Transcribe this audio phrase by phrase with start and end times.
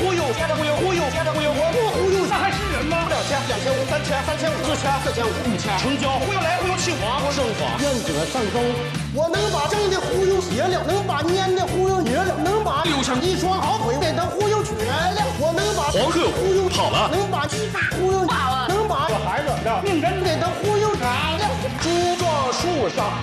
[0.00, 3.04] 忽悠接着忽悠，忽悠接着忽悠，我不忽悠，那还是人吗？
[3.04, 8.64] 两千、两千五、三千、三千五、四千、四千五、五千，成交，忽悠来忽悠去，王胜华，愿者上钩。
[9.12, 21.44] 我能把正的忽悠邪了，能把蔫的忽悠瘸了，能把六千一双好腿给他忽悠瘸了，我能把黄鹤忽悠跑了能把鸡巴忽悠大了，能把孩子让命人给他忽悠傻了。
[21.84, 23.20] 猪撞树上，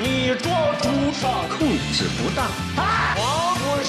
[0.00, 2.48] 你撞猪上，控制不当，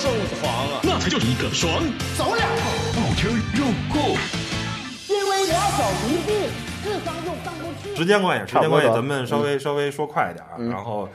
[0.04, 0.82] 不胜防啊！
[0.84, 1.82] 那才叫一个爽。
[2.18, 2.46] 走两
[2.92, 4.18] 步，不吃肉裤。
[5.08, 6.36] 因为我小迷病，
[6.84, 7.96] 智商又上不去。
[7.96, 10.60] 时间关系，时间关系，咱们稍微稍微说快一点啊。
[10.70, 11.08] 然后，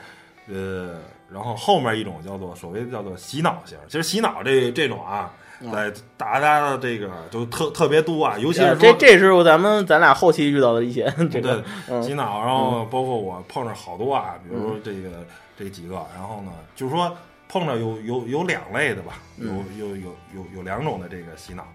[0.48, 0.96] 呃，
[1.30, 5.30] 然后后面一种叫做所谓的叫做洗脑型，其实洗脑这这种啊，
[5.70, 11.62] 在大家的这个就特特别多啊，尤其是这说这是咱们咱俩后期遇到的一些这个。
[11.86, 15.10] 对，洗脑，然后包括我碰着好多啊，比如说这个
[15.58, 17.14] 这几个，然后呢，就是说
[17.48, 19.46] 碰着有有有两类的吧，有
[19.78, 21.66] 有有有有两种的这个洗脑，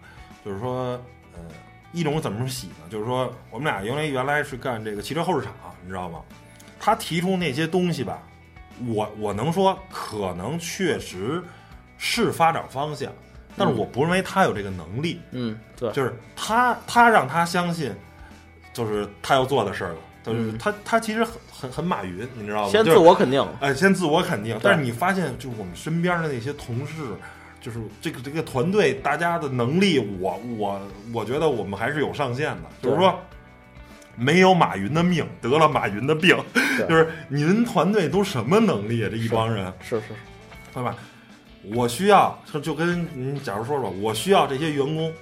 [0.45, 0.91] 就是说，
[1.33, 1.39] 呃，
[1.91, 2.85] 一种怎么洗呢？
[2.89, 6.21] 就是说我们俩因为原来是干这个汽车后市场，你知道吗？
[6.79, 8.21] 他提出那些东西吧，
[8.85, 11.41] 我我能说可能确实
[11.97, 13.11] 是发展方向，
[13.57, 15.21] 但是我不认为他有这个能力。
[15.31, 17.95] 嗯，对，就是他他让他相信，
[18.73, 19.97] 就是他要做的事儿了。
[20.23, 21.25] 就是嗯他他其实
[21.63, 22.69] 很很很马云，你知道吗？
[22.69, 24.59] 先自我肯定，哎，先自我肯定。
[24.61, 26.93] 但是你发现，就是我们身边的那些同事，
[27.61, 30.81] 就是这个这个团队，大家的能力，我我
[31.13, 32.63] 我觉得我们还是有上限的。
[32.81, 33.17] 就是说，
[34.15, 36.37] 没有马云的命，得了马云的病。
[36.89, 39.09] 就是您团队都什么能力啊？
[39.09, 40.07] 这一帮人，是是，
[40.73, 40.95] 对吧？
[41.73, 45.13] 我需要就就跟您假如说说，我需要这些员工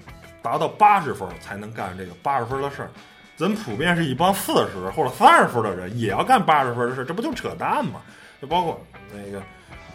[0.41, 2.89] 达到八十分才能干这个八十分的事儿。
[3.41, 8.00] 咱普遍是一帮四十或者三十分的人，也要干八十分的事，这不就扯淡吗？
[8.40, 8.79] 就包括
[9.12, 9.41] 那个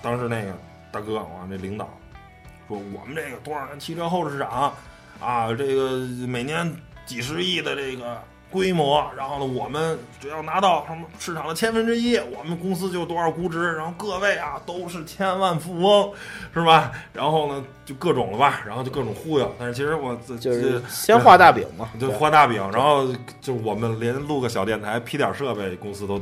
[0.03, 0.53] 当时那个
[0.91, 1.89] 大哥，我那领导
[2.67, 4.75] 说，我们这个多少年汽车后市场
[5.21, 6.69] 啊，这个每年
[7.05, 8.21] 几十亿的这个
[8.51, 16.11] 规模，然后呢，我们只要拿到什么市场的千分之一，我们公司就多少估值，然后各位啊都是千万富翁，
[16.55, 16.93] 是吧？
[17.13, 19.55] 然后呢，就各种了吧，然后就各种忽悠。
[19.59, 23.07] 但是其实我这就是先画大饼嘛，就对画大饼，然后
[23.41, 26.21] 就我们连录个小电台、批点设备，公司都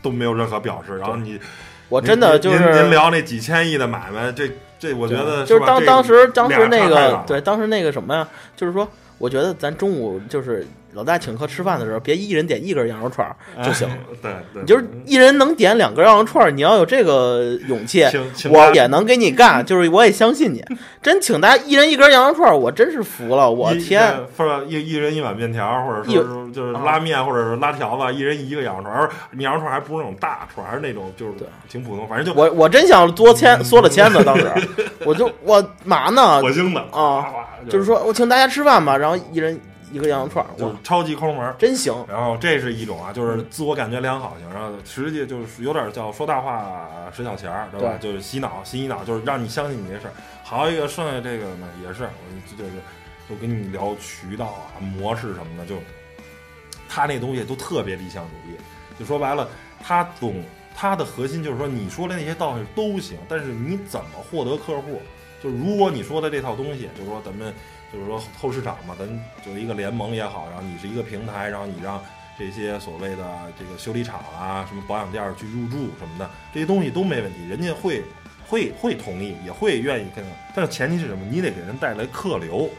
[0.00, 0.96] 都没有任何表示。
[0.98, 1.38] 然后你
[1.88, 2.90] 我真的就是您您。
[2.90, 8.88] 聊那几千亿的买卖，这这我觉得就是当当时当时那个对，当时那个什么呀，就是说，
[9.18, 18.04] 我觉得咱中午就是老大请客吃饭的时候，别一人点一根羊肉串儿就行，哎对对，你就是一人能点两根羊肉串儿，你要有这个勇气
[18.50, 20.64] 我也能给你干，就是我也相信你。
[21.02, 24.14] 真请大家一人一根羊肉串儿，我真是服了，我天！，
[24.68, 26.82] 一一人一碗面条，或者一说是就是啊。
[26.84, 31.32] 拉面，或者是拉条子，一人一个羊肉串，而羊肉串还不是那种大串，还是那种就是
[31.68, 34.50] 挺普通，反正就我我真想多签缩了签子，当时。
[35.06, 36.40] 我就我嘛呢？
[36.42, 36.80] 火星的。
[36.92, 37.26] 啊
[37.68, 37.84] 就是。
[37.84, 39.58] 说我请大家吃饭吧，然后一人
[39.90, 41.54] 一个羊肉串儿，就是超级抠门儿。
[41.58, 42.04] 真行！
[42.08, 47.98] 然后这是一种啊，就是自我感觉良好型，然后实际就是有点叫说大话使小钱儿，对吧？
[48.00, 50.12] 就是洗脑，洗脑就是让你相信你这事儿。
[50.44, 52.70] 还有一个剩下这个呢，也是我就是
[53.28, 55.76] 就跟你聊渠道啊、模式什么的，就
[56.88, 58.56] 他那东西都特别理想主义。
[58.98, 59.48] 就说白了，
[59.82, 60.42] 他总
[60.74, 65.00] 他的核心就是说，你说的那些道理都行，但是你怎么获得客户？
[65.42, 67.54] 就是如果你说的这套东西，就是说咱们
[67.92, 69.08] 就是说后市场嘛，咱
[69.44, 72.00] 就一个联盟也好，然后你是一个平台，然后你让
[72.38, 73.24] 这些所谓的
[73.58, 78.02] 这个修理厂啊、什么保养店儿去入驻什么的，这些东西都没问题，人家会
[78.48, 80.24] 会会同意，也会愿意跟。
[80.54, 81.24] 但是前提是什么？
[81.30, 82.70] 你得给人带来客流。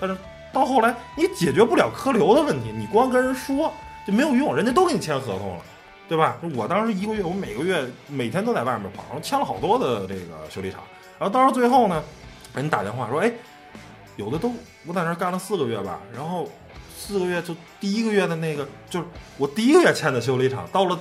[0.00, 0.16] 但是
[0.52, 3.72] 到后来你解决不了客流的问题，你光跟人说
[4.06, 5.62] 就没有用，人家都给你签合同了。
[6.06, 6.36] 对吧？
[6.54, 10.80] 我当时一个月，我每个月每天都在外面跑，然后签了好多的这个修理厂，
[11.18, 12.04] 然后到时最后呢，
[12.54, 13.32] 人打电话说，哎，
[14.16, 14.52] 有的都
[14.86, 16.50] 我在那儿干了四个月吧，然后
[16.96, 19.06] 四个月就第一个月的那个，就是
[19.36, 20.98] 我第一个月签的修理厂，到了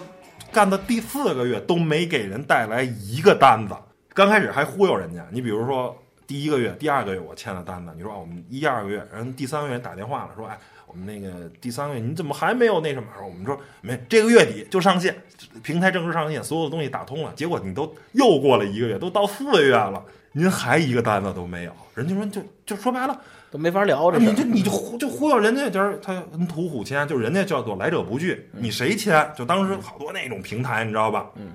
[0.51, 3.75] 干的第四个月都没给人带来一个单子。
[4.13, 5.95] 刚开始还忽悠人家，你比如说
[6.27, 10.57] 第一个月、第二个月我签了单子，你说啊我们一二个月，然后第三个月打电话了，说哎。
[10.85, 13.07] 我们那个第三个月你怎么还没有那什么？
[13.25, 15.15] 我们说没，这个月底就上线，
[15.63, 17.33] 平台正式上线，所有的东西打通了。
[17.35, 21.71] 结果你都又过了一个月，都到四个月了，您还一个单子都没有。
[21.95, 23.21] 人家说就就说白了，
[23.51, 24.29] 都没法聊这事儿。
[24.29, 29.31] 你就你就忽就忽悠人家，就是他跟途虎签，就人家叫做来者不拒，你谁签？
[29.37, 31.29] 就当时好多那种平台，你知道吧？
[31.35, 31.51] 嗯，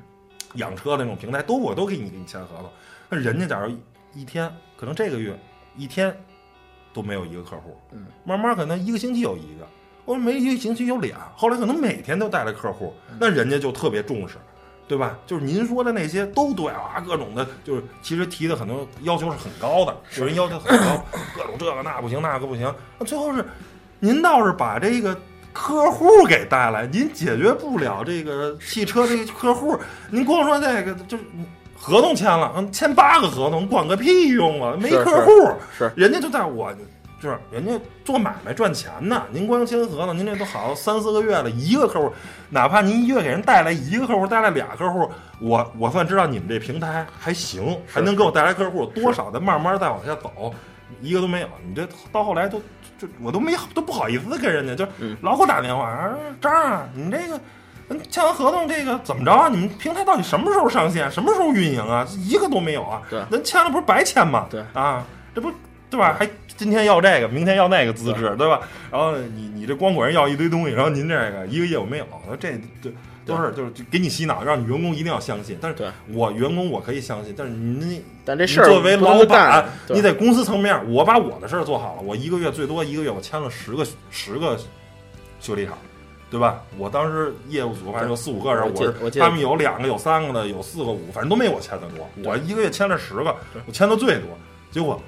[0.54, 2.70] 养车的那种平台都我都给你给你签合同，
[3.10, 3.76] 那人家假如
[4.14, 5.36] 一天可能这个月
[5.76, 6.16] 一天
[6.92, 9.66] 都没有一个客户，嗯，慢慢可能一个星期有一个，
[10.04, 14.36] 我说没一个星期有俩，后来可能每天都带来客户，那人家就特别重视。
[14.88, 15.18] 对吧？
[15.26, 21.04] 就是您说的那些都对啊，各种的，就是其实提的很多要求是很高的，有人要求很高，
[21.36, 22.74] 各种这个那不行，那个不行。
[22.98, 23.44] 那最后是，
[24.00, 25.14] 您倒是把这个
[25.52, 29.78] 客户给带来，您解决不了这个汽车这个客户，
[30.10, 31.24] 您光说这个就是
[31.76, 35.30] 合同签了，嗯，签八个合同，管个屁用啊，没客户，
[35.76, 36.72] 是人家就在我。
[37.20, 37.72] 就是人家
[38.04, 42.12] 做买卖赚钱呢，您光签合同，您这都好三四个月了，一个客户，
[42.50, 45.10] 哪怕您一月给人带来一个客户，带来俩客户，
[45.40, 50.54] 我我算知道你们这平台还行，还能给我带来客户，多少的慢慢再往下走，
[51.00, 51.48] 一个都没有。
[51.66, 52.60] 你这到后来都
[52.98, 57.36] 就我都没都不好意思跟人家，就嗯老给我打电话，啊张啊，你这个。
[57.36, 59.48] 嗯签完合同，这个怎么着啊？
[59.48, 61.10] 你们平台到底什么时候上线？
[61.10, 62.06] 什么时候运营啊？
[62.18, 63.00] 一个都没有啊！
[63.08, 64.46] 对咱签了不是白签吗？
[64.50, 65.02] 对啊，
[65.34, 65.50] 这不
[65.90, 66.16] 对吧？
[66.18, 68.60] 还今天要这个，明天要那个资质，对吧？
[68.90, 72.52] 然后你你这光管人要一堆东西，然后您这个一个业务没有，那这
[72.82, 72.90] 这
[73.24, 75.56] 都是就是给你洗脑，让你员工一定要相信。
[75.60, 84.58] 但是我员工我可以相信，但是您你但这事儿作为老板你在公司层面，我把我的事儿做好了，我一个月最多一个月我签了十个十个
[85.40, 85.76] 修理厂。
[86.30, 86.62] 对吧？
[86.76, 92.06] 我当时业务组反正有四五个人，我记是我他们有两个、有三个的，有四个、五，反正都没我签的多。
[92.22, 94.28] 我一个月签了十个，我签的最多，
[94.70, 95.00] 结果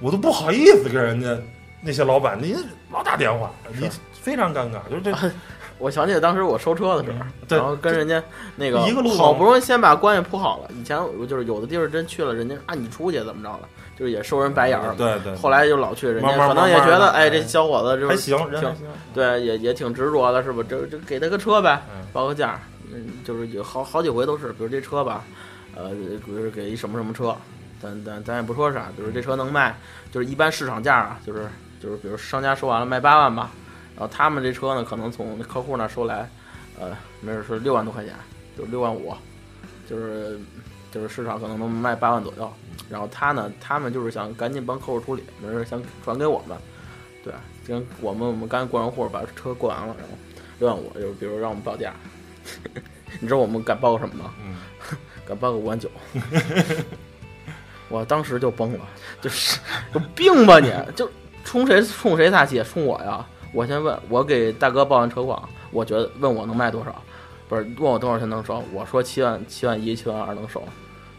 [0.00, 1.36] 我都不好意思跟人家
[1.80, 2.56] 那些老板，你
[2.90, 4.78] 老打电话，你非常尴尬。
[4.90, 5.12] 就是这
[5.78, 8.20] 我想起来当时我收车的时候，对然后跟人家
[8.56, 10.70] 那个一个路好不容易先把关系铺好了。
[10.74, 13.60] 以前我就是有的地儿真去了，人家啊你出去怎么着了，
[13.96, 14.92] 就是也收人白眼儿。
[14.96, 18.86] 对对，后来就老去，人家可能也觉得，哎，这哎小伙子就还是行，人还行。
[19.14, 20.64] 对，也也挺执着的，是吧？
[20.68, 22.60] 这这给他个车呗嗯，报个价，
[22.92, 25.22] 嗯，就是有好好几回都是，比如这车吧，
[25.76, 25.90] 呃，
[26.26, 27.36] 比如给一什么什么车，
[27.80, 29.76] 咱咱咱也不说啥，比如这车能卖，
[30.10, 31.48] 就是一般市场价啊，就是
[31.80, 33.50] 就是比如商家说完了卖八万吧，
[33.94, 36.28] 然后他们这车呢，可能从客户那儿收来，
[36.78, 38.14] 呃，没准是六万多块钱，
[38.56, 39.14] 就是六万五，
[39.88, 40.38] 就是
[40.90, 42.52] 就是市场可能能卖八万左右，
[42.90, 46.58] 然后他呢，他们就是想赶紧帮客户处理，没准想转给我们，
[47.22, 47.32] 对，
[47.66, 50.14] 跟我们我们刚过完户把车过完了，然后
[50.58, 51.94] 六万五，就是比如让我们报价，
[53.20, 54.34] 你知道我们敢报个什么吗？
[54.44, 54.56] 嗯，
[55.24, 55.88] 敢报个五万九，
[57.88, 58.80] 我当时就崩了，
[59.20, 59.58] 就是
[59.94, 60.70] 有病吧你？
[60.94, 61.10] 就
[61.44, 62.62] 冲谁冲谁撒气？
[62.62, 63.24] 冲我呀！
[63.54, 66.94] 我先问，我给大哥报完车况，我觉得问我能卖多少，
[67.48, 70.62] 不是问我多少钱能收，我说七万七万一七万二能收，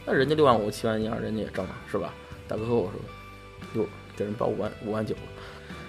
[0.05, 2.13] 那人家六万五七万一二人家也挣了是吧？
[2.47, 5.15] 大哥跟我说，哟，给人报五万五万九，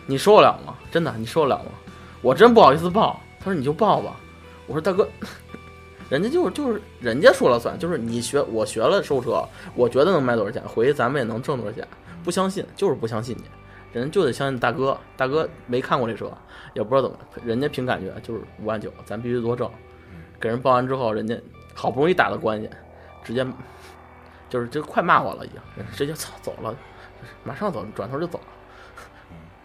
[0.07, 0.75] 你受得了吗？
[0.91, 1.73] 真的你受得了吗？
[2.23, 4.17] 我真不好意思报，他说你就报吧，
[4.67, 5.07] 我说大哥。
[6.11, 9.43] 人家就是就是人家说了算，就是你学我学了收车，
[9.77, 11.87] 我觉得能卖多少钱，回去咱们也能挣多少钱。
[12.25, 13.45] 不相信就是不相信你，
[13.93, 14.99] 人就得相信大哥。
[15.17, 16.31] 大哥没看过这车，
[16.75, 19.71] 也不知道怎么，人家凭感觉就是五万九，咱必须多挣。
[20.41, 21.39] 给人报完之后，人家
[21.75, 22.69] 好不容易打的关系，
[23.23, 23.47] 直接
[24.49, 26.75] 就是就快骂我了，已经直接操走了，
[27.45, 28.45] 马上走，转头就走了。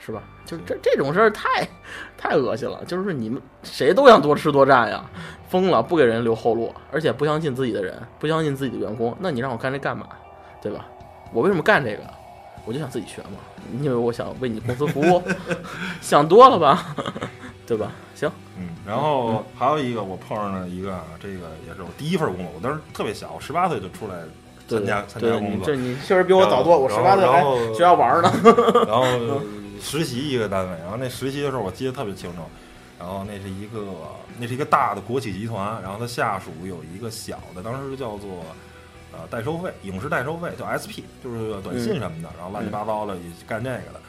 [0.06, 0.22] 是吧？
[0.46, 1.68] 就这这种事儿太
[2.16, 5.04] 太恶心了，就是你们谁都想多吃多占呀，
[5.50, 10.08] 疯了，不给人留后路，而且不相信自己的人，不相信自己的员工，那你让我干这干嘛？
[10.62, 10.86] 对吧？
[11.34, 12.04] 我为什么干这个？
[12.66, 13.38] 我就想自己学嘛。
[13.72, 15.24] 你以为我想为你公司服务？
[16.02, 16.96] 想多了吧？
[17.66, 17.92] 对吧？
[18.14, 24.14] 行，嗯，然后还有一个我碰上了一个啊，这个也是我第一份工作，我当时特别小，我十八岁就出来
[24.68, 27.42] 参加参加工作这，你确实比我早多，我十八岁还
[27.74, 28.32] 学校玩呢。
[28.88, 29.42] 然后
[29.82, 32.42] 实习一个单位，然后那实习的时候我记得特别清楚，
[33.00, 33.84] 然后那是一个
[34.40, 38.46] 那是一个大的国企集团，然后它下属有一个小的，当时叫做
[39.12, 44.02] 呃代收费，影视代收费叫 SP，就是短信什么的，然后乱七八糟的也干这个的，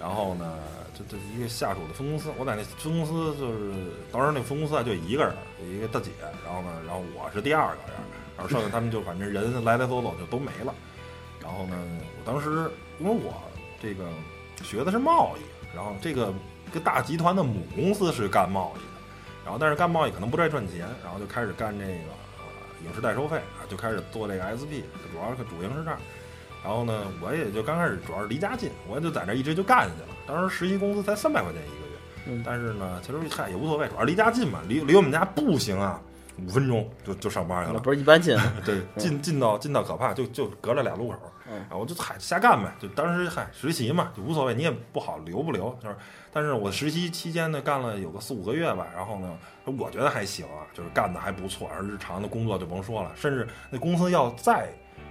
[0.00, 0.58] 然后呢。
[0.96, 3.72] 这这一个下属的分公司，我在那分公司就是
[4.12, 6.12] 当时那分公司啊就一个人，有一个大姐，
[6.46, 7.96] 然后呢，然后我是第二个人，
[8.36, 10.72] 然后剩下他们就反正人来来走走就都没了。
[11.42, 11.76] 然后呢，
[12.16, 13.34] 我当时因为我
[13.82, 14.04] 这个
[14.64, 16.34] 学的是贸易，然后这个
[16.66, 19.00] 一个大集团的母公司是干贸易的，
[19.44, 22.44] 然后但是干贸易可能不太赚钱，然后就开始干这个呃
[22.84, 25.98] 影视代收费啊，就开始做这个 SP，主要是主营是这儿。
[26.64, 30.08] 然后呢，我也就刚开始主要是离家近，我就在那一直就干下去了。
[30.26, 36.00] 当时实习工资才三百块钱一个月，嗯但是呢，其实嗨也无所谓，主要离家近嘛，离离我们家步行啊
[36.38, 37.80] 五分钟就就上班去了。
[37.80, 41.18] 不是一般近， 对，近近到近到可怕，就就隔着俩路口。
[41.46, 45.96] 嗯然后我就嗨瞎干呗，就当时嗨实习嘛，就无所谓，你也不好留不留，就是。
[46.32, 54.68] 但是我实习期间呢，干了有个四五个月吧，然后呢，我觉得还行啊，就是干的还不错，而日常的工作就甭说了，甚至那公司要再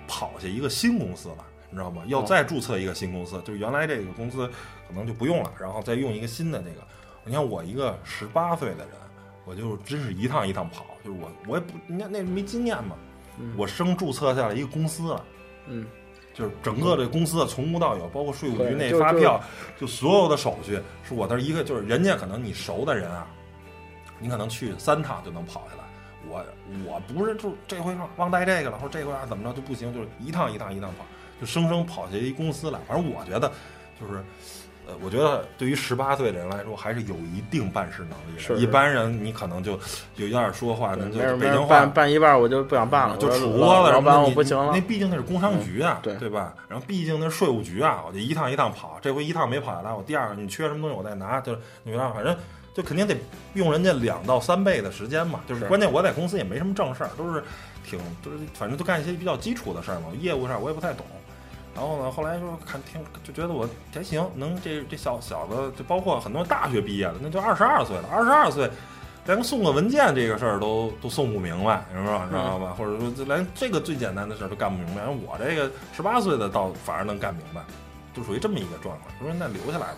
[0.07, 1.37] 跑下一个新公司了。
[1.69, 2.03] 你知道吗？
[2.07, 4.47] 要再注册一个新公司，就是原来这个公司
[4.87, 6.81] 可能就不用了，然后再用一个新的那个。
[7.25, 8.89] 你看我一个十八岁的人，
[9.45, 12.95] 我就真是一趟一趟跑，就是我我也不，你看那没经验嘛，
[13.37, 15.25] 嗯我生注册下来一个公司了。
[15.67, 15.85] 嗯，
[16.33, 19.41] 就是整个这公司的从无到有，包括税务局那发票，
[19.77, 23.27] 就所有的手续是我那一个，就是人家可能你熟的人啊，
[24.19, 25.83] 你可能去三趟就能跑下来。
[26.29, 26.43] 我
[26.85, 31.05] 我不是就这回忘带这个了，或者这回啊怎么着就不行，就是一趟一趟一趟跑，
[31.41, 32.79] 就生生跑下一公司来。
[32.87, 33.51] 反正我觉得
[33.99, 34.23] 就是。
[34.85, 38.39] 呃，我觉得对于十八岁的人来说，还是有一定办事能力的。
[38.39, 39.79] 是一般人你可能就
[40.17, 44.81] 有点说话，那就北京话办办一半我就不想办了，就杵了，老板什么的你我不行了那。
[44.81, 46.53] 毕竟那是工商局啊，嗯对对吧？
[46.67, 52.35] 然后毕竟那是税务局啊，我就一趟一趟跑，这回一趟没跑下来，我第二个你缺什么东西我再拿，就是你知道，反正
[52.73, 53.15] 就肯定得
[53.53, 55.39] 用人家两到三倍的时间嘛。
[55.47, 57.41] 就是是关键我在公司也没什么正事儿，都是
[57.89, 61.05] 挺就是反正都干一些比较基础的事儿嘛，业务上我也不太懂。
[61.75, 68.69] 然后呢，后来说看听就觉得我还行，能这这小小子，就包括很多大学毕业的，那就二十二岁了，二十二岁。
[69.25, 72.75] 连个送个文件这个事儿都都送不明白，你知道知道吧？
[72.77, 75.01] 或者说就连这个最简单的事儿都干不明白。
[75.07, 77.61] 我这个十八岁的倒反而能干明白，
[78.13, 79.09] 就属于这么一个状况。
[79.21, 79.97] 说那留下来吧，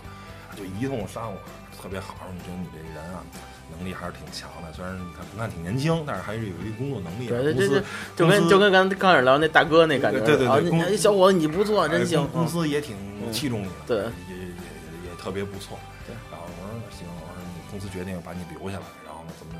[0.55, 1.37] 就一通商我，
[1.81, 2.13] 特别好。
[2.31, 3.23] 你觉得你这个人啊，
[3.71, 4.71] 能力还是挺强的。
[4.73, 7.43] 虽然你看不看挺年轻，但是还是有一个工作能力的。
[7.43, 7.81] 对对对
[8.15, 12.47] 就跟就跟刚刚开始聊那大哥那感觉，对对对啊，你公哎小伙子你不错，哎真行公。
[12.47, 15.77] 司也挺嗯器重你的，对也也也也特别不错。
[16.05, 19.53] 对然后我说行，我说你公司决定把你留下来，然后呢怎么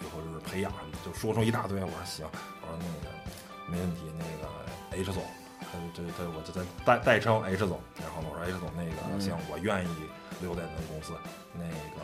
[0.00, 1.78] 以后就是培养什么，就说出一大堆。
[1.82, 2.24] 我说行，
[2.62, 3.12] 我说那个
[3.70, 4.48] 没问题，那个
[4.96, 5.22] H 总，
[5.60, 7.78] 他就这这我就在代代称 H 总。
[8.00, 9.88] 然后呢我说 H 总那个嗯行，我愿意
[10.40, 11.12] 留在咱公司，
[11.52, 12.00] 那个。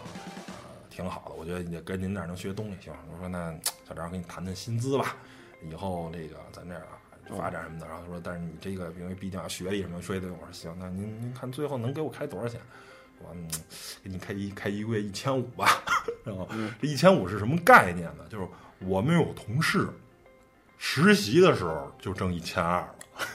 [0.90, 2.76] 呃，挺好的，我觉得也跟您那儿能学东西。
[2.82, 3.54] 行，我说那
[3.88, 5.16] 小张跟你谈谈薪资吧，
[5.62, 6.98] 以后这个咱这儿啊
[7.38, 7.86] 发展什么的。
[7.86, 12.60] 然后他说，但是你这个因为毕竟要学历什么说的，我说行，那您您看最后能给我开多少钱？
[13.18, 13.48] 我说嗯，
[14.02, 15.66] 给你开一开一个月一千五吧。
[16.24, 16.48] 然后
[16.80, 18.24] 这一千五是什么概念呢？
[18.28, 18.46] 就是
[18.80, 19.88] 我们有同事
[20.76, 22.94] 实习的时候就挣一千二了，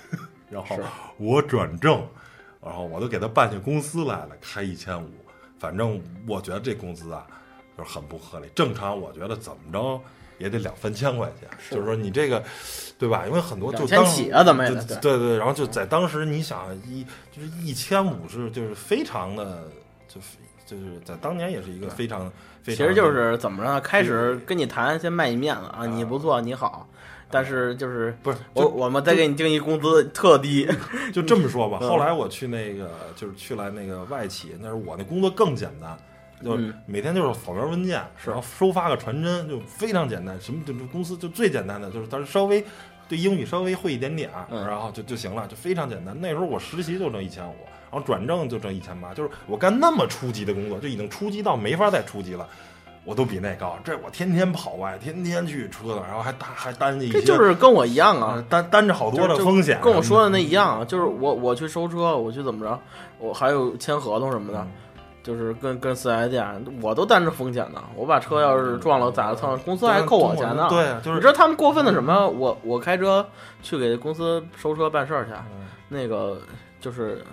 [0.50, 0.80] 然后
[1.18, 2.08] 我转正，
[2.62, 5.10] 然后我都给他办起公司来了，开一千五。
[5.58, 7.26] 反正我觉得这工资啊，
[7.78, 8.48] 就是很不合理。
[8.56, 10.02] 正常我觉得怎么着
[10.38, 12.44] 也得两三千块钱，就是说你这个，
[13.00, 13.24] 对吧？
[13.26, 19.64] 因为很多就当起啊怎么也得对对对，然后就在当时你想一就是一千五是就是非常的，
[20.08, 22.32] 就是就是在当年也是一个非常
[22.64, 23.80] 非常其实就是怎么着呢？
[23.80, 26.86] 开始跟你谈，先卖你面子啊，你不错，你好，
[27.32, 30.68] 但是就是不是我我们再给你定一工资特低，
[31.14, 35.98] 就这么说吧，嗯后来我去那个就是去了那个外企，那是我那工作更简单，
[36.46, 40.40] 就每天就是扫描文件，然后收发个传真，就非常简单。
[40.40, 42.64] 什么就是公司就最简单的，就是他稍微
[43.10, 46.16] 对英语稍微会一点点，嗯然后就就行了，就非常简单。
[46.22, 47.56] 那时候我实习就挣一千五，
[47.92, 52.48] 然后转正就挣一千八，就是我干那么初级的工作，就已经初级到没法再初级了。
[53.04, 59.80] 我都比那高，这我天天跑外，天天去车的，然后还担还担着一些，这就是跟我一样啊啊，，担担着好多的风险。
[59.80, 62.80] 跟我说的那一样啊，就是我我去收车，我去怎么着，
[63.20, 64.72] 我还有签合同什么的，嗯
[65.26, 66.46] 就是跟跟四 S 店，
[66.84, 67.84] 我都担着风险呢。
[67.96, 70.68] 我把车要是撞了咋的，操，公司还扣我钱呢。
[70.70, 72.30] 对，就是你知道他们过分的什么？
[72.30, 73.26] 我我开车
[73.64, 76.40] 去给公司收车办事儿去，嗯那个
[76.80, 77.24] 就是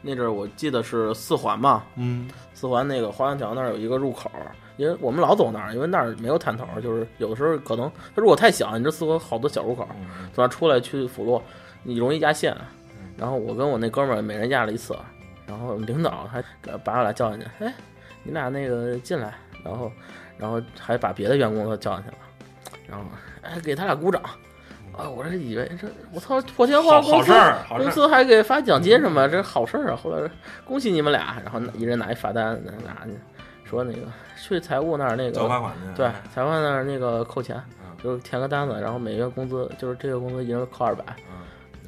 [0.00, 4.30] 那阵儿我记得是四环嘛，嗯四环那个花园桥那儿有一个入口，
[4.76, 11.42] 因为我们老走那儿，因为那儿没有探头，就是有的时候可能它如果太小，你这四环好多小入口，嗯从那儿出来去辅路，
[11.82, 12.56] 你容易压线。
[13.16, 14.96] 然后我跟我那哥们儿每人压了一次，
[15.50, 16.40] 然后领导还
[16.84, 17.74] 把我俩叫进去，哎，
[18.22, 19.90] 你俩那个进来，然后
[20.38, 22.16] 然后还把别的员工都叫进去了，
[22.86, 23.04] 然后
[23.42, 24.22] 哎给他俩鼓掌。
[24.92, 25.08] 啊！
[25.08, 27.32] 我这以为这我操破天荒公司
[27.68, 29.96] 公司还给发奖金什么，这好事儿啊！
[29.96, 30.28] 后来
[30.64, 33.12] 恭喜你们俩，然后一人拿一罚单拿去，
[33.64, 34.00] 说那个
[34.36, 35.96] 去财务那儿那个交罚款去。
[35.96, 41.38] 对财务那儿那个扣钱，嗯就是填个单子，然后每月工资就是这个工资一人扣二百，嗯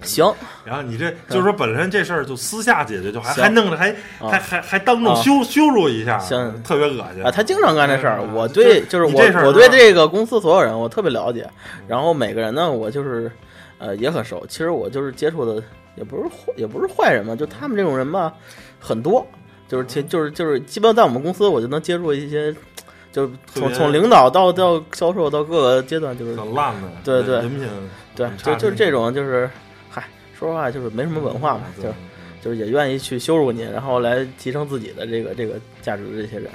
[0.02, 4.28] 行，然后你这就是说，本身这事儿就私下解决，就还还弄着还啊。
[4.30, 5.20] 还还还当众啊。
[5.22, 6.62] 羞羞辱一下，行。
[6.62, 7.22] 特别恶心。
[7.22, 8.18] 啊，他经常干这事儿。
[8.22, 11.48] 嗯我对就是我我对这个公司所有人我特别了解，
[11.86, 13.30] 然后每个人呢我就是
[13.78, 14.44] 呃也很熟。
[14.48, 15.62] 其实我就是接触的
[15.96, 18.32] 也不是坏也不是坏人嘛，就他们这种人吧
[18.80, 19.26] 很多，
[19.68, 22.54] 就是其就是就是基本在我们公司我就能接触一些，
[23.12, 27.36] 就是从从领导到到销售到各个阶段就是很烂的，对对。
[27.36, 27.68] 人品
[28.14, 29.52] 对就就是这种就是嗨
[30.42, 31.94] 说实话就是没什么文化嘛，对就是
[32.42, 36.50] 就是也愿意去羞辱你，然后来提升自己的这个这个价值的这些人，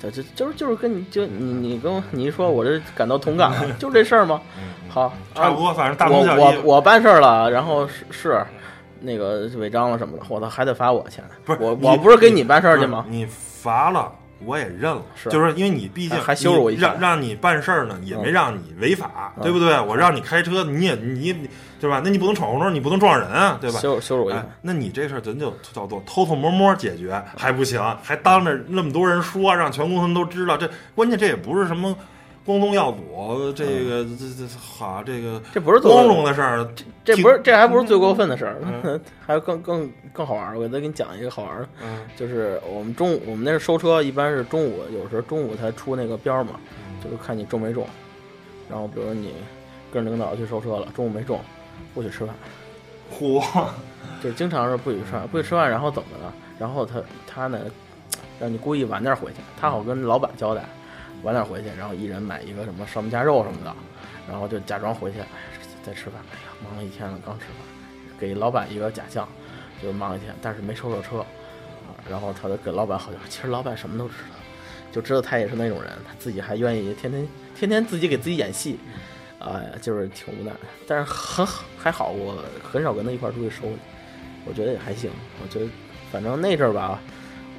[0.00, 4.40] 对，就就是就是跟你就你你跟我你一说，我这感到同感了，就这事儿吗？
[4.88, 6.40] 好，差不多，反正大我同小异。
[6.40, 8.46] 我我办事儿了，然后是是
[9.00, 13.04] 那个违章了什么的，我操还得罚我钱，不是我我不是给你办事儿去吗？
[13.08, 14.12] 你罚了，
[14.44, 19.78] 我也认了，是就是因为你毕竟还还羞辱我一下让让你办事儿呢，也没嗯让你违法，嗯对不对？
[19.80, 21.48] 我让你开车，你也你你
[21.80, 22.00] 对吧？
[22.04, 23.78] 那你不能闯红灯，你不能撞人啊，对吧？
[23.80, 31.94] 羞羞辱我一哎，，那你这事儿咱就叫做偷偷摸摸解决还不行，还当着那么多人说，让全公司都知道，这关键这也不是什么
[32.44, 36.68] 光宗耀祖，这个、这这好这个这不是光荣的事儿，
[37.02, 40.58] 这不是这还不是最过分的事儿嗯， 还有更更更好玩儿。
[40.58, 46.60] 我再给你讲一个好玩儿的，嗯就是我们中午我们那是收车，一般是中午，有时候中午才出那个标儿嘛，
[47.02, 47.86] 就是看你中没中。
[48.68, 49.32] 然后比如你
[49.92, 51.40] 跟着领导去收车了，中午没中，
[51.94, 52.34] 不许吃饭，
[53.18, 53.42] 嚯，
[54.22, 56.32] 就经常是不许吃饭，不许吃饭，然后怎么了？
[56.58, 57.58] 然后他他呢，
[58.38, 60.62] 让你故意晚点回去，他好跟老板交代，
[61.22, 63.74] 晚点回去，然后一人买一个什么烧饼夹肉什么的，
[64.28, 65.26] 然后就假装回去，哎，
[65.84, 67.56] 在吃饭，哎呀，忙了一天了，刚吃饭，
[68.18, 69.28] 给老板一个假象，
[69.82, 74.36] 就是忙一天，但是没收着车，啊，然后他就给老板好像，其实老板什么都知道，
[74.92, 78.78] 就知道他也是那种人，他自己还愿意天天天天自己给自己演戏，
[79.38, 80.52] 哎呀，就是挺无奈，
[80.86, 81.46] 但是很
[81.78, 83.62] 还好，我很少跟他一块儿出去收，
[84.44, 85.10] 我觉得也还行，
[85.42, 85.66] 我觉得
[86.12, 87.00] 反正那阵儿吧，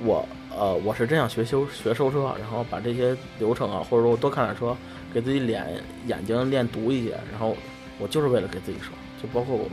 [0.04, 4.76] 我呃我是真想学修学收车，然后把这些流程啊，或者说我多看点车，
[5.14, 5.66] 给自己脸
[6.08, 7.56] 眼睛练毒一些，然后
[8.00, 9.66] 我就是为了给自己收，就包括我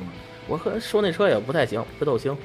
[0.49, 2.37] 我可能收那车也不太行，北斗星，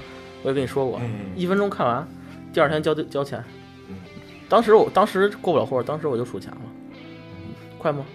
[0.44, 2.08] 我也跟你说过，嗯一分钟看完，
[2.53, 3.44] 第二天交交钱
[3.89, 3.96] 嗯。
[4.48, 6.62] 当时我当时过不了货，当时我就数钱了，
[7.77, 8.06] 快吗？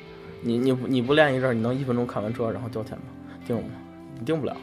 [0.40, 3.04] 你你你不练一阵儿，你能一分钟看完车然后交钱吗？
[3.46, 3.62] 定吗？
[4.18, 4.56] 你定不了，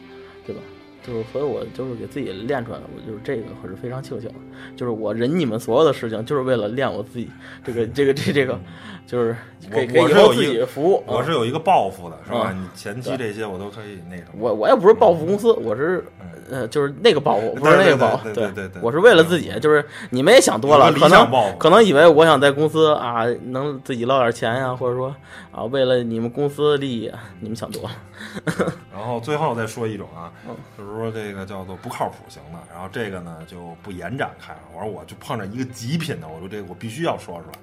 [0.46, 0.62] 对吧？
[1.06, 4.36] 就是所以，我就是给自己练出来了，我就是这个可是非常庆幸的，
[4.76, 7.30] 就是我忍你们所有的事情，就是为了练我自己，
[7.64, 8.60] 这个这个这这个，
[9.08, 9.36] 就是
[9.72, 10.98] 给给我以后自是有一己服务。
[10.98, 12.40] 啊我是有一个抱负的，是吧？
[12.40, 14.30] 啊你前期这些我都可以那什么。
[14.38, 16.06] 我我也不是报复公司，我是
[16.50, 18.24] 呃，就是那个报复，不是那个报复。
[18.34, 25.16] 对对对我是为了自己，就是你们也想多了，可能可能以为我想在公司啊能自己捞点钱呀，或者说
[25.52, 27.92] 啊为了你们公司的利益啊，你们想多了。
[28.92, 34.60] 然后最后再说一种啊嗯，就是说这个叫做不靠谱型的，然后这个呢就不延展开了。
[34.74, 37.60] 我说我就碰着一个极品的，我说这个我必须要说出来。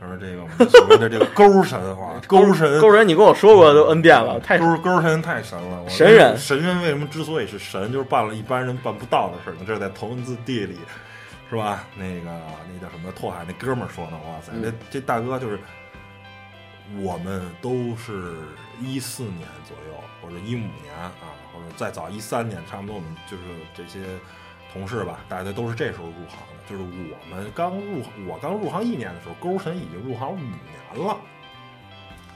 [0.00, 5.82] 我说这个我们所谓的这个勾神话， 勾神勾神，你跟我说过都 N 遍了，太勾勾神太神了。
[5.82, 9.64] 我神人神人为什么之所以是神，就是办了一般人办不到的事儿呢？
[9.66, 10.78] 这是在头文字 D 里，
[11.50, 11.84] 是吧？
[11.96, 12.30] 那个
[12.72, 15.58] 那叫什么拓海那哥们儿说的，哇塞，嗯这这大哥就是
[17.00, 18.34] 我们都是
[18.80, 21.12] 一四年左右，或者一五年啊，
[21.52, 23.42] 或者再早一三年，差不多我们就是
[23.74, 23.98] 这些
[24.72, 26.57] 同事吧，大家都是这时候入行的。
[26.68, 31.16] 就是我们刚入，我刚入行一年的时候，勾神已经入行五年了。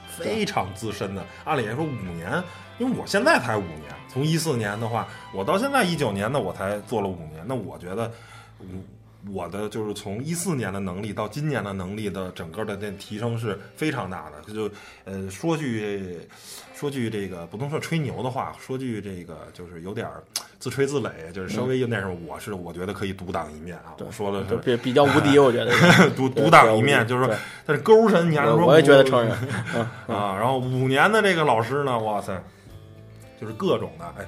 [0.08, 2.42] 非常资深的，按理来说五年，
[2.78, 8.12] 因为我现在才五年，从一四年的话，我到现在一九年呢，我才做了五年，那我觉得，
[8.60, 8.84] 嗯
[9.32, 14.52] 我的就是从一四年的能力到今年的能力的整个的这提升是非常大的。
[14.52, 14.68] 就
[15.04, 16.20] 呃说句
[16.74, 20.24] 说句这个不能说吹牛的话，说句这个就是有点儿
[20.62, 23.96] 自吹自擂，就是稍微有那什么，我是我觉得可以独当一面啊。
[23.98, 29.32] 我说的就是比比较无敌， 我觉得独独当一面，就是说对，但是勾神你还是说我我也觉得不承认，
[30.06, 32.40] 啊，然后五年的这个老师呢，哇塞，
[33.40, 34.24] 就是各种的，哎，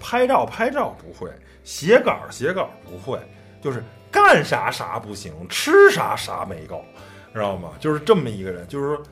[0.00, 1.30] 拍照拍照不会，
[1.62, 3.20] 写稿写稿不会，
[3.62, 6.84] 就是干啥啥不行，吃啥啥没够，
[7.32, 7.70] 知道吗？
[7.78, 9.04] 就是这么一个人，就是说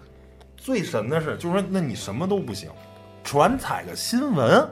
[0.56, 2.68] 最神的是，就是说那你什么都不行，
[3.22, 4.68] 传采个新闻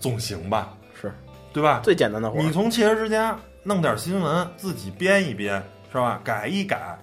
[0.00, 0.81] 总行吧，是
[1.52, 1.80] 对吧？
[1.82, 2.40] 最简单的活。
[2.40, 6.20] 你从汽车之家弄点新闻，自己编一编，是吧？
[6.24, 6.98] 改一改，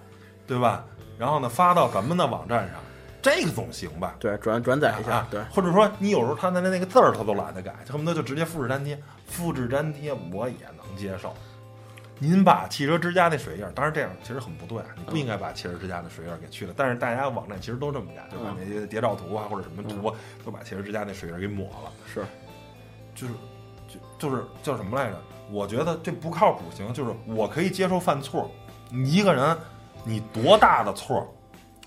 [0.46, 0.84] 对吧？
[1.18, 2.76] 然后呢，发到咱们的网站上，
[3.22, 4.16] 这个总行吧？
[4.18, 11.34] 对，转转载一下啊，，对，或者说你有时候他的那个字儿他都懒得改，恨不得就直接复制粘贴，复制粘贴我也能接受。
[12.18, 16.74] 您把汽车之家那水印儿，当然这样其实很不对，啊你不应该把汽车之家的水印儿给去了。
[16.76, 21.92] 但是大家网站其实都这么干，就把那些谍照图啊或者什么图啊，都把汽车之家那水印给抹了。
[22.12, 22.22] 是
[23.14, 23.32] 就是
[24.20, 25.18] 就就是叫什么来着？
[25.50, 28.48] 我觉得这不靠谱行，就是我可以接受犯错，
[28.90, 29.56] 你一个人
[30.04, 31.26] 你多大的错，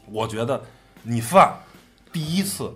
[0.07, 0.61] 我觉得
[1.03, 1.55] 你犯
[2.11, 2.75] 第一次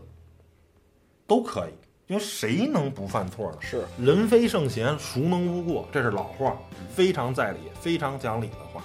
[1.25, 1.73] 都可以，
[2.05, 3.57] 因为谁能不犯错呢？
[3.59, 5.87] 是，人非圣贤，孰能无过？
[5.91, 6.55] 这是老话，
[6.93, 8.81] 非常在理、非常讲理的话。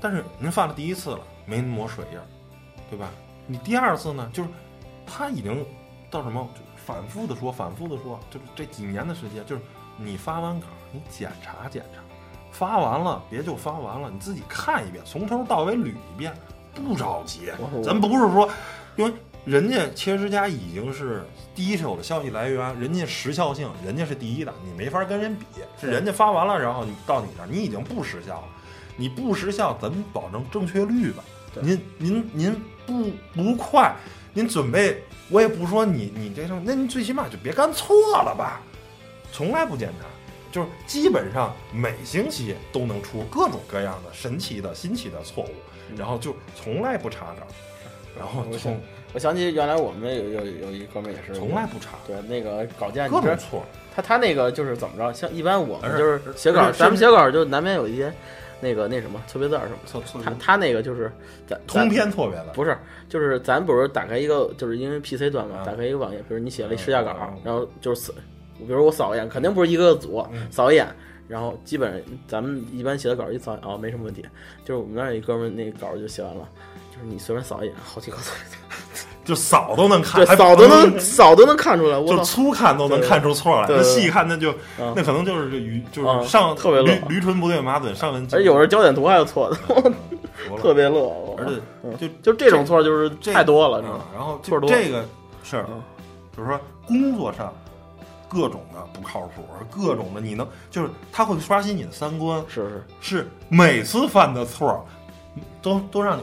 [0.00, 2.18] 但是您犯了第一次了，没抹水印，
[2.90, 3.10] 对吧？
[3.46, 4.48] 你第二次呢，就是
[5.06, 5.64] 他已经
[6.10, 9.60] 到什么，就反复的说，反复的说，就是这几年的时间，就是
[9.98, 12.00] 你发完稿，你检查检查，
[12.50, 16.32] 发完了别就发完了，你自己看一遍，从头到尾捋一遍，
[16.74, 17.52] 不着急。
[17.84, 18.48] 咱不是说，
[18.96, 19.12] 因为
[19.44, 21.22] 人家汽车之家已经是
[21.54, 25.44] 第一手的消息来源，人家时效性人家是第一的，你没法跟人比。
[25.78, 28.48] 是人家发完了，然后你到你这儿，你已经不时效了。
[28.96, 31.22] 你不时效，咱们保证正确率吧。
[31.60, 33.94] 您您您不不快，
[34.32, 38.60] 您准备，我也不说你你这种，那你最起码就别干错了吧，
[39.32, 40.06] 从来不检查。
[40.50, 45.50] 就是基本上每星期都能出各种各样的神奇的新奇的错误，
[45.94, 47.46] 然后就从来不查找，
[48.18, 48.80] 然后从
[49.12, 53.62] 我想起原来我们有有有一哥们也是从来不查对那个稿件，各种错。
[53.94, 55.12] 他他那个就是怎么着？
[55.12, 58.10] 像一般我们就是写稿，咱们写稿就难免有一些
[58.60, 59.78] 那个那什么错别字儿什么。
[59.86, 61.10] 错错他他那个就是
[61.46, 62.76] 咱通篇错别字，不是，
[63.08, 68.12] 就是咱不是打开一个，就是因为 PC 端嘛，嗯打开一个网页，比如你写了一试驾稿嗯，然后就是扫，
[68.58, 70.86] 比如我扫一眼，肯定不是一个组嗯扫一眼，
[71.28, 74.24] 然后基本咱们一般写的稿一扫哦没什么问题，
[74.64, 76.48] 就是我们那儿有一哥们儿那稿就写完了，
[76.90, 78.32] 就是你随便扫一眼，好几个字，
[79.28, 89.92] 就扫都能看，对，还扫都能扫都能看出来，我就操，粗看都能看出错来，那细看那就嗯那可能就是这鱼就嗯是上特别乐驴驴唇不对马嘴，上文而且有时候焦点图还有错的，
[90.62, 94.00] 特别乐，我而且嗯就就这种错就是太多了，是嗯吧？
[94.16, 95.04] 然后错多这个
[95.42, 95.82] 事儿嗯，
[96.34, 97.52] 就是说工作上
[98.30, 104.82] 各种的不靠谱，各种的你能就是他会刷新你的三观，是是，是每次犯的错
[105.60, 106.22] 都都让你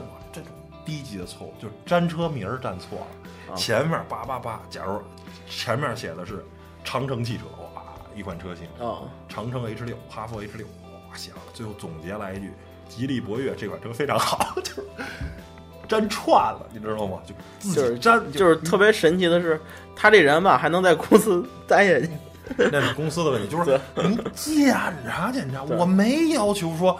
[0.85, 3.55] 低级的错误，就是粘车名儿粘错了，啊。
[3.55, 5.01] 前面叭叭叭，假如
[5.49, 6.45] 前面写的是
[6.83, 7.43] 长城汽车，
[7.73, 7.81] 哇，
[8.15, 12.53] 一款车型，啊，长城 H 六，哈弗 H 六，哇，写了，最后总结来一句，
[12.87, 14.83] 吉利博越这款车非常好， 就是
[15.87, 17.19] 粘串了，你知道吗？
[17.25, 19.59] 就自就是己粘，就是特别神奇的是，
[19.95, 22.11] 他这人吧还能在公司待下去。
[22.71, 24.71] 那是公司的问题，就是你检
[25.03, 25.75] 查检查，对。
[25.77, 26.95] 我没要求说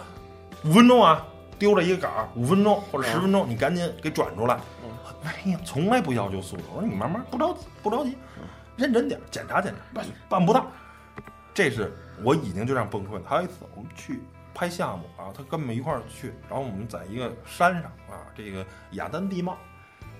[0.64, 1.24] 五分钟啊，
[1.58, 4.56] 丢了一个杆儿，五分钟或者十分钟，你赶紧给转出来。
[4.82, 4.90] 嗯
[5.24, 8.16] 哎呀，从来不要求速度，我说你慢慢不着急，不着急，
[8.76, 10.66] 认真点，检查检查，办办不到。
[11.52, 11.92] 这是
[12.22, 13.22] 我已经就这样崩溃了。
[13.26, 14.20] 还有一次我们去
[14.54, 19.58] 拍项目啊，他跟我们一块儿去，然后我们在一个山上啊，这个雅丹地貌。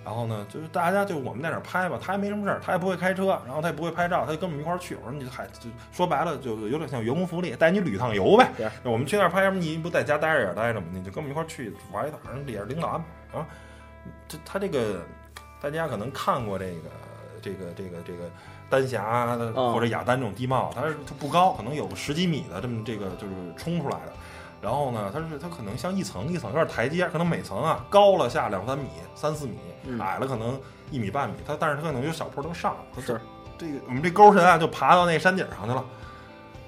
[0.07, 4.95] 然后呢，就是大家就我们在那儿拍吧，他也没什么事儿，他也不会开车，然后他也不会拍照，他就跟我们一块儿去。
[4.95, 8.71] 我说你还就说白了，就有点像员工福利，带你旅趟游呗对。
[8.85, 9.59] 我们去那儿拍什么？
[9.59, 10.87] 你不在家待着也待着吗？
[10.93, 13.39] 你就跟我们一块儿去玩一趟，人也是领导安排。
[13.39, 13.47] 啊，
[14.29, 15.05] 这他这个
[15.61, 16.83] 大家可能看过这个
[17.43, 18.31] 这个这个这个
[18.71, 24.13] 丹霞或者雅丹这种地貌，它是它不高，可能有个十几米的这么这个就是冲出来的。
[24.67, 31.37] 然后呢，它是它可能像一层一层有点台阶，可能每层啊高了下两三米、三四米，嗯矮了可能一米半米。
[31.47, 32.77] 它但是它可能有小坡能上。
[32.93, 33.21] 它是
[33.57, 35.85] 这个我们这钩神啊就爬到那山顶上去了。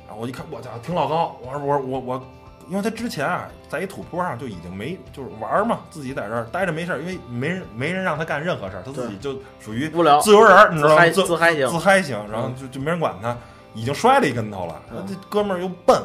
[0.06, 2.22] 然后我一看，我家伙挺老高，我说我我我，
[2.68, 10.96] 因为他之前啊在一土坡上就已经没就是玩嘛，自己在这儿待着没事儿，因为没人没人让他干任何事儿，他自己就属于无聊自由人儿，你知道吗？
[10.98, 13.36] 嗨自自嗨型自嗨型，然后就就没人管他，
[13.74, 14.80] 已经摔了一跟头了。
[14.92, 16.00] 嗯这哥们儿又笨，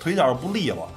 [0.00, 0.88] 腿脚又不利落，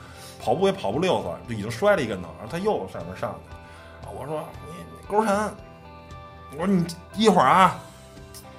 [0.42, 5.34] 跑步也跑不溜索，就已经摔了一跟头，然后他又上面上去我说你你勾神，
[6.54, 7.80] 我说你一会儿啊，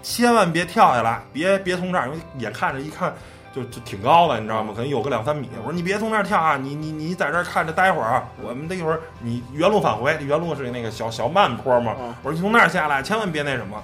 [0.03, 3.13] 千万别跳下来，别别从这儿，因为眼看着一看
[3.53, 4.73] 就就挺高的，你知道吗？
[4.75, 5.49] 可能有个两三米。
[5.59, 11.95] 我说你别从那儿跳啊，你你你在这儿看着待会儿啊，我们这一会儿你原路返回，原路是那个小小慢坡嘛。
[12.01, 13.83] 嗯我说你从那儿下来，千万别那什么。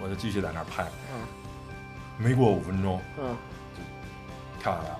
[0.00, 1.20] 我就继续在那儿拍，嗯
[2.16, 3.36] 没过五分钟嗯，
[4.60, 4.98] 跳下来了。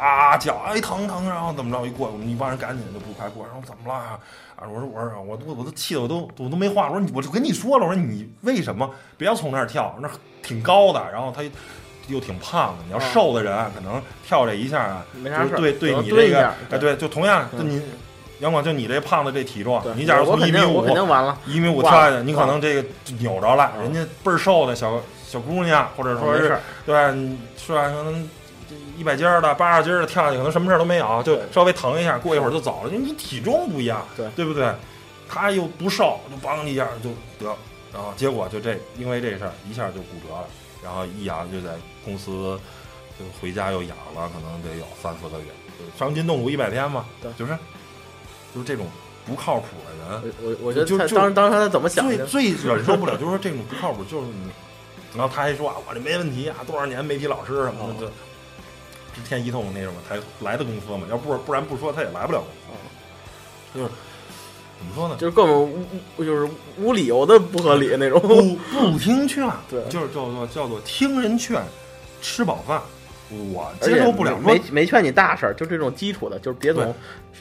[0.00, 1.86] 啊叫哎疼疼，然后怎么着？
[1.86, 4.18] 一过去，我们一帮人赶紧就不快过，然后怎么了啊？
[4.56, 6.86] 啊，我说我说我我我都气得我都我都没话。
[6.86, 9.94] 我说你我就跟你说了，我说你为什么不要从那儿跳？
[10.00, 10.08] 那
[10.42, 11.42] 挺高的，然后他
[12.08, 17.82] 又挺胖的，你要啊瘦的人啊可能跳这一下啊，就是没啥事儿对对你这个哎对，就同样就嗯你
[18.40, 20.86] 杨广就你这胖子这体重，你假如从一米五
[21.46, 26.94] 一米五跳下去，你可能这个就扭着了，嗯人家倍儿瘦的小小姑娘，或者说是对
[27.56, 27.82] 是吧？
[27.88, 28.28] 可能
[28.96, 32.90] 一百斤儿的、八十斤儿的跳下去，可能什么事儿都没有，就稍微疼一下，过一会儿就走了。
[32.90, 34.72] 因为你体重不一样，对对不对？
[35.28, 37.10] 他又不瘦，就梆一下就
[37.44, 37.54] 得，
[37.92, 40.44] 然后结果就这，因为这事儿一下就骨折了，
[40.82, 42.58] 然后一养就在公司
[43.18, 45.46] 就回家又养了，可能得有三四个月，
[45.96, 47.56] 伤筋动骨一百天嘛，对就是
[48.52, 48.86] 就是这种
[49.24, 50.34] 不靠谱的人。
[50.42, 52.26] 我我我觉得就就当当时他怎么想的？
[52.26, 54.50] 最 最忍受不了就是说这种不靠谱，就是你，
[55.16, 58.10] 然后他还说啊，我这没问题啊，多少年媒体老师什么的，
[59.14, 63.78] 知天一通那什么才来的公司嘛，要不不然不说他也来不了公司。
[63.78, 63.88] 就是
[64.78, 65.16] 怎么说呢？
[65.18, 68.20] 就是各种无无就是无理由的不合理那种。
[68.20, 68.56] 不
[68.90, 71.62] 不听劝， 对就是叫做叫做听人劝，
[72.20, 72.80] 吃饱饭。
[73.52, 76.92] 我接受不了没没劝你大事儿，就这种基础的，就是别总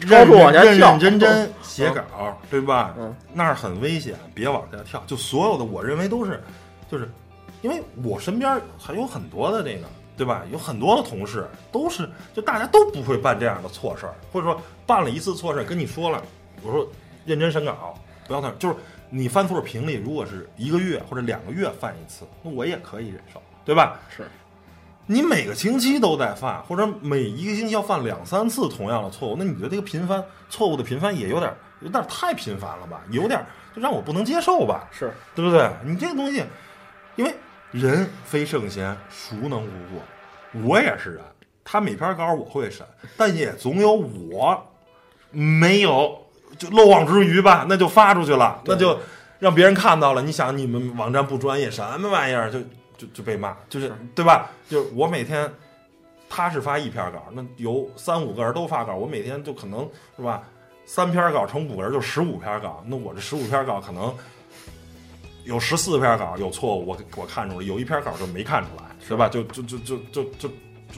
[0.07, 2.93] 超认出往下跳，认认真真写稿，对吧？
[2.99, 5.03] 嗯，那儿很危险，别往下跳。
[5.07, 6.39] 就所有的，我认为都是，
[6.91, 7.09] 就是
[7.63, 9.87] 因为我身边还有很多的这个
[10.19, 10.43] 对吧？
[10.51, 16.21] 有很多的同事都是，就大家都不会办这样的错事儿，或者说办了一次错事儿，跟你说了，
[16.61, 16.85] 我说
[17.25, 18.75] 认真审稿，不要太，就是
[19.09, 23.97] 你犯错频率如果是一个月或者两个月犯一次，那我也可以忍受，对吧？
[24.13, 24.27] 是，
[25.05, 33.01] 你每个星期都在犯，或者每一个星期要犯两三次同样的错误，那你觉得这个频繁错误的频繁也有点有点太频繁了吧？
[33.09, 33.41] 有点
[33.73, 34.85] 就让我不能接受吧？
[34.91, 35.69] 是，对不对？
[35.85, 36.43] 你这个东西，
[37.15, 37.33] 因为
[37.71, 40.63] 人非圣贤，孰能无过？
[40.67, 41.23] 我也是人，
[41.63, 42.83] 他每篇稿我会审，
[43.15, 44.59] 但也总有我
[45.29, 46.19] 没有
[46.57, 48.99] 就漏网之鱼吧，那就发出去了，那就
[49.37, 50.23] 让别人看到了。
[50.23, 52.59] 你想，你们网站不专业，什么玩意儿，就
[52.97, 54.49] 就就被骂，就是对吧？
[54.67, 55.47] 就是我每天
[56.27, 60.41] 他是发一篇稿，那有三五个人都发稿，我每天就可能是吧，
[60.85, 64.11] 三篇稿乘五个人就十五篇稿，那我这十五篇稿可能。
[65.45, 69.27] 有十四篇稿有错误，我我看出来，有一篇稿就没看出来，是吧？
[69.29, 70.49] 就就就就就就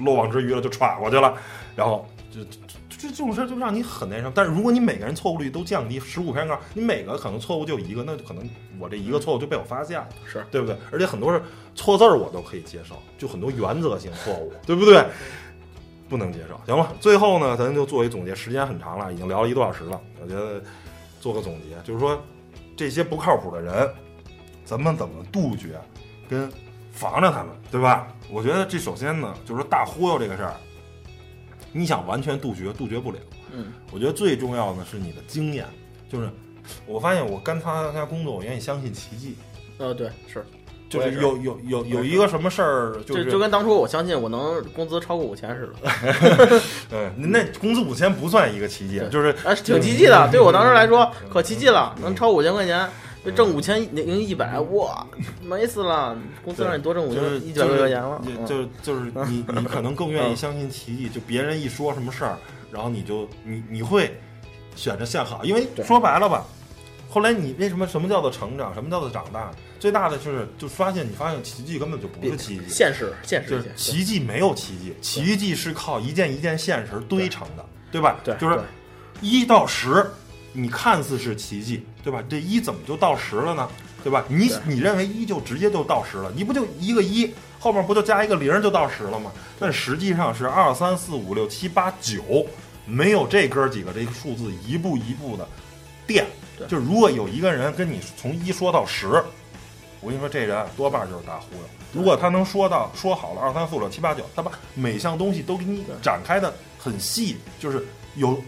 [0.04, 1.34] 漏网之鱼了，就闯过去了，
[1.76, 4.32] 然后就就这这种事儿就让你很那什么。
[4.34, 8.50] 但是如果你每个人错误率都降低，十五篇稿，你每个可能错误就一个，那就可能
[8.80, 10.76] 我这一个错误就被我发现了，是对不对？
[10.92, 11.42] 而且很多是
[11.76, 15.06] 错字儿我都可以接受，就很多原则性错误，对不对？
[16.10, 16.60] 不能接受。
[16.66, 20.62] 行了，最后呢，咱就做一总结，时间很长了，已经聊了一多小时了，我觉得
[21.22, 22.22] 做个总结，就是说
[22.76, 23.90] 这些不靠谱的人。
[24.72, 25.78] 咱们怎么杜绝，
[26.30, 26.50] 跟
[26.94, 28.08] 防着他们，对吧？
[28.30, 30.54] 我觉得这首先呢，就是说大忽悠这个事儿，
[31.74, 33.18] 你想完全杜绝，杜绝不了。
[33.52, 35.66] 嗯，我觉得最重要的是你的经验。
[36.10, 36.30] 就是
[36.86, 39.36] 我发现我干他家工作，我愿意相信奇迹。
[39.78, 40.42] 呃，对，是，
[40.90, 46.62] 就是有有有有一个什么事儿，就就跟当初我相信我能工资超过五千似的。
[46.94, 50.28] 嗯，那工资五千不算一个奇迹，就是啊，挺奇迹的。
[50.32, 52.90] 对我当时来说，可奇迹了，能超五千块钱。
[53.24, 55.06] 就挣五千零一百，哇，
[55.44, 56.18] 美死了！
[56.44, 58.20] 公司让你多挣五千一百块钱了。
[58.48, 62.36] 就就是你你可能更愿意相信奇迹，就别人一说什么事儿，
[62.72, 64.20] 然后你就你你会
[64.76, 66.44] 选择向好，因为说白了吧，
[67.10, 69.52] 后来你为什么什么叫做成长，什么叫做长大？
[69.80, 78.20] 最大的就是就发现你发现奇迹根本就不是奇迹，现实现实就是奇迹没有奇迹，奇迹是靠一件一件现实堆成的，对吧？
[78.24, 78.60] 对，就是
[79.22, 80.04] 一到十。
[80.54, 82.24] 你看似是奇迹，对吧？
[82.30, 83.70] 这一怎么就到十了呢？
[84.04, 84.26] 对吧？
[84.28, 86.32] 你你认为一就直接就到十了？
[86.36, 89.32] 你不就一个一后面不就加一个零就到十了吗？
[89.60, 92.46] 但实际上是二三四五六七八九，
[92.86, 95.48] 没有这哥几个这个数字一步一步的
[96.08, 96.26] 垫。
[96.68, 99.08] 就如果有一个人跟你从一说到十，
[100.00, 101.62] 我跟你说这人多半就是大忽悠。
[101.94, 107.86] 如果他能说到说好了二三四五六七八九，他把每项东西都给你展开的很细，就是
[108.16, 108.42] 有。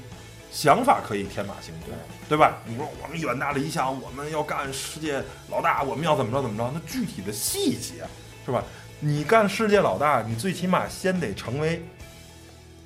[0.54, 1.92] 想法可以天马行空，
[2.30, 2.60] 对吧？
[2.68, 6.72] 你说我们远大理想，我们要干世界老大，我们要怎么着怎么着？
[6.72, 8.04] 那具体的细节，
[8.46, 8.64] 是吧？
[9.00, 11.84] 你干世界老大，你最起码先得成为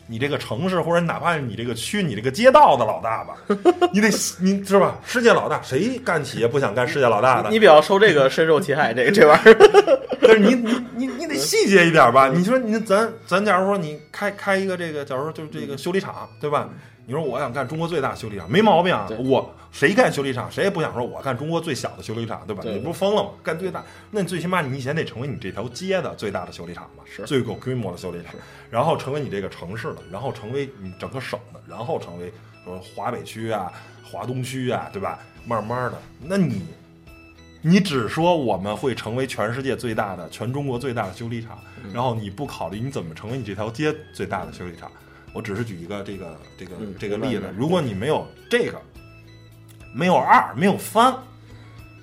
[0.08, 3.36] 你这个城市，或者哪怕是你这个区、你这个街道的老大吧？
[3.92, 4.08] 你得
[4.40, 4.98] 你是吧？
[5.06, 7.50] 世界老大，谁干企业不想干世界老大的？
[7.50, 9.58] 你比较受这个深受其害，这个这玩意儿。
[10.24, 12.30] 但是你你你你得细节一点吧？
[12.30, 16.70] 你说你咱咱假如说你开开一个这个，假如说就是这个修理厂，对吧？
[17.10, 19.08] 你说我想干中国最大修理厂，没毛病啊！
[19.18, 22.62] 我谁干修理厂，谁也不想说我干中国最小的修理厂，对吧？
[22.66, 23.30] 你不是疯了吗？
[23.42, 28.36] 干最大，那你最起码你以前得成为你这条街的最大的修理厂吧，是最有规模的修理厂，
[28.70, 32.30] 然后成为你这个城市的，然后成为你整个省的，然后成为
[32.66, 33.72] 说华北区啊、
[34.04, 35.18] 华东区啊，对吧？
[35.46, 36.62] 慢慢的，那你
[37.62, 41.58] 你只说我们会成为全世界最大的、全中国最大的修理厂，
[41.94, 44.92] 然后你不考虑你怎么成为你这条街最大的修理厂。
[45.34, 48.82] 我只是举一个这个这个这个例子，如果你没有这个，
[49.94, 51.14] 没有二，没有三，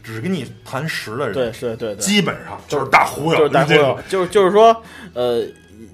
[0.02, 4.76] 只跟你谈十的人，对，是，对，基本上就是大忽悠，就是大忽悠，就是就是说，
[5.14, 5.44] 呃，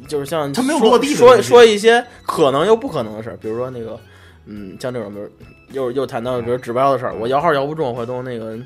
[0.06, 3.98] 就是像他没有落地，说说一些可能又不可能的事儿，比如说那个，
[4.44, 5.30] 嗯，像这种，比如
[5.72, 8.58] 又又谈到比如指标的事儿，我摇号摇不中，回头那个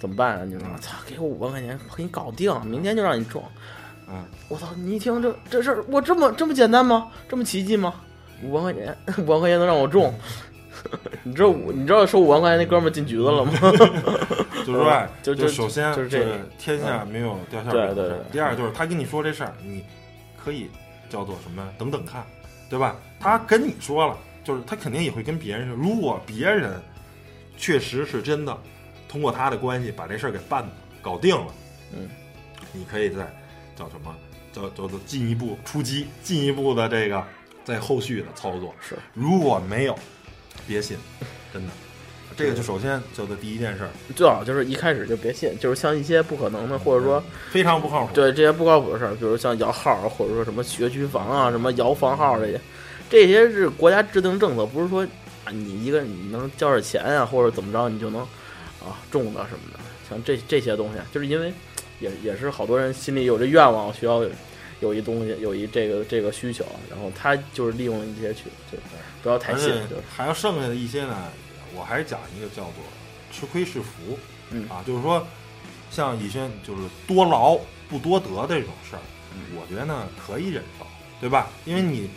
[0.00, 0.44] 怎么办啊？
[0.44, 3.42] 你说，操，给我五万块钱，给你搞定，明天就让你中。
[4.12, 4.66] 嗯，我操！
[4.76, 7.08] 你一听这这事儿，我这么这么简单吗？
[7.28, 7.94] 这么奇迹吗？
[8.42, 10.12] 五万块钱， 五万块钱能让我中？
[11.22, 11.70] 你知道五？
[11.70, 13.52] 你知道收五万块钱那哥们进局子了吗？
[14.66, 17.94] 就是说，就就首先就是这天下没有掉馅饼。
[17.94, 18.18] 对对对。
[18.32, 19.84] 第二就是他跟你说这事儿，你
[20.42, 20.70] 可以
[21.08, 21.66] 叫做什么？
[21.78, 22.24] 等等看，
[22.68, 22.96] 对吧？
[23.20, 25.76] 他跟你说了，就是他肯定也会跟别人说。
[25.76, 26.80] 如果别人
[27.56, 28.56] 确实是真的
[29.08, 30.66] 通过他的关系把这事儿给办
[31.02, 31.52] 搞定了，
[31.94, 32.08] 嗯，
[32.72, 33.30] 你可以在。
[33.76, 34.14] 叫什么？
[34.52, 37.24] 叫叫做进一步出击，进一步的这个
[37.64, 38.96] 在后续的操作是。
[39.14, 39.96] 如果没有，
[40.66, 40.96] 别信，
[41.54, 41.72] 真的，
[42.36, 48.12] 这个就首先就的第一件事儿，最好就是一开始就别信，就是像一些不可能的，或者说非常不靠谱。
[48.12, 52.60] 对这些不靠谱的事儿，比如像摇号，或者说什么学区房啊、什么摇房号这些，
[53.08, 55.06] 这些是国家制定政策，不是说
[55.44, 58.22] 啊你一个你能交点钱啊、或者怎么着你就能
[58.80, 59.78] 啊中的什么的。
[60.08, 61.52] 像这这些东西，就是因为
[62.00, 64.30] 也也是好多人心里有这愿望，需要有
[64.80, 68.78] 有一东西，有一这个这个需求，然后他就是利用了一些去，就
[69.22, 70.02] 不要太信就是。
[70.14, 71.16] 还有剩下的一些呢，
[71.74, 72.74] 我还是讲一个叫做
[73.30, 74.18] 吃亏是福，
[74.50, 74.68] 嗯。
[74.68, 75.24] 啊，就是说
[75.90, 77.58] 像以轩就是多劳
[77.88, 79.02] 不多得这种事儿，
[79.54, 80.86] 我觉得呢可以忍受，
[81.20, 81.50] 对吧？
[81.64, 82.08] 因为你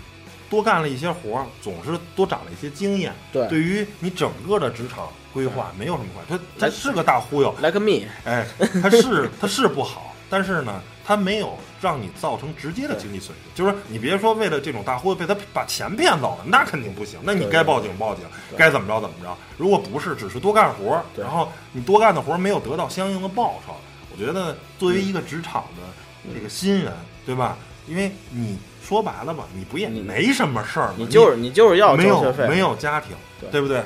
[0.53, 6.45] 多干了一些活儿，总是多长了一些经验，对对于你整个的职场规划没有什么关系。
[6.59, 8.45] 他他是个大忽悠，like me，哎，
[8.79, 13.49] 他是他是不好，但是呢，他没有让你造成直接的经济损失。
[13.55, 17.19] 就是你别说为了这种大忽悠被他把钱骗走了，那肯定不行。
[17.23, 19.35] 那你对该报警报警，对该怎么着怎么着。
[19.57, 23.73] 如果不是，只是多干活儿，对然后你多干的活儿没有得到相应的报酬，
[24.11, 26.93] 我觉得作为一个职场的这个新人，
[27.25, 27.57] 对吧？
[27.85, 30.95] 因为你说白了吧，你不也你没什么事儿吗？
[30.97, 33.15] 你就是你就是要没有没有家庭，
[33.49, 33.81] 对不对？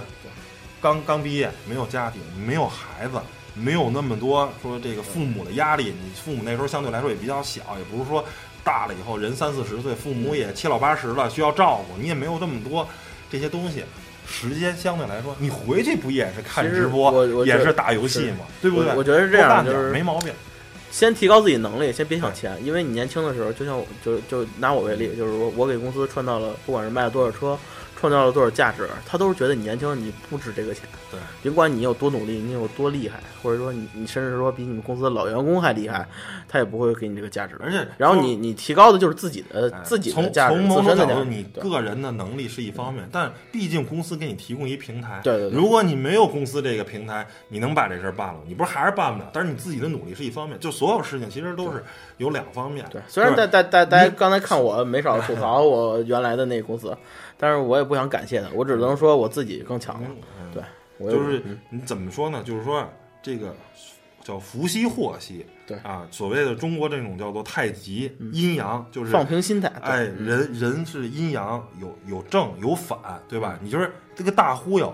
[0.82, 3.20] 刚刚毕业，没有家庭，没有孩子，
[3.54, 5.94] 没有那么多说这个父母的压力。
[6.04, 8.24] 你父母那时候相对来说也比较小，也不是说
[8.64, 12.88] 大了以后人三四十岁，父母也七老八十了，需要照顾，你也没有这么多
[13.30, 13.84] 这些东西。
[14.30, 18.92] 时间相对来说，你回去不也是看直播也是打游戏嘛，对不对？
[18.92, 20.34] 我我觉得是这样没毛病。
[20.98, 27.56] 先提高自己能力，先别想钱，因为你年轻的时候，就像我就就拿我为例，就是我我给公司创造了，不管是卖了多少车，
[28.00, 30.84] 创造了多少价值，他都是觉得你年轻人你不值这个钱。
[31.10, 36.08] 对，尽管你有多努力，你有多厉害，或者说你你甚至说比你们公司的老员工还厉害，
[36.48, 37.56] 他也不会给你这个价值。
[37.60, 41.16] 而且然后你你提高的就是自己的哎自己的从价值，从某自身的价值。
[41.16, 45.20] 种角度，你个人的能力是一方面，但毕竟公司给你提供一平台。
[45.24, 49.30] 对对对如果你没有公司这个平台，你能把这事儿办了，你不是还是办不了？
[49.34, 51.84] 但是你自己的努力是一方面，就所有事情其实都是
[52.18, 52.86] 有两方面。
[52.92, 56.96] 对，虽然就是大大大大家刚才看我没少吐槽我原来的那个公司，
[57.38, 60.10] 但是我也不想感谢他，我只能说我自己更强了。
[60.42, 60.64] 嗯对，
[60.98, 62.42] 我就是嗯你怎么说呢？
[62.44, 62.88] 就是说
[63.22, 63.56] 这个
[64.22, 69.70] 叫福兮祸兮，对啊，所谓的中国这种叫做太极阴阳，就是放平心态。
[69.70, 72.98] 对哎，嗯人人是阴阳，有有正有反，
[73.28, 73.58] 对吧？
[73.62, 74.94] 你就是这个大忽悠，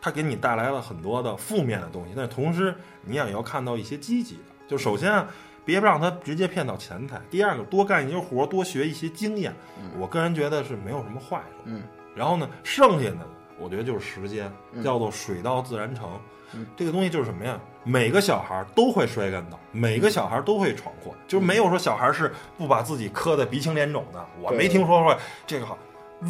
[0.00, 4.40] 它给你带来了很多的负面的东西，但是同时你也要看到一些积极的。
[4.66, 5.26] 就首先啊，
[5.68, 9.54] 别让他直接骗到钱财；第二个，多干一些活，多学一些经验。
[9.98, 11.58] 我个人觉得是没有什么坏处。
[11.66, 11.82] 嗯，
[12.16, 13.18] 然后呢，剩下的，
[13.58, 16.08] 我觉得就是时间，嗯叫做水到自然成。
[16.54, 17.60] 嗯这个东西就是什么呀？
[17.84, 24.26] 每个小孩都会摔跟头，每个小孩都会闯祸，就是没有说小孩是不把自己磕得鼻青脸肿的。
[24.40, 25.14] 我没听说过
[25.46, 25.76] 这个好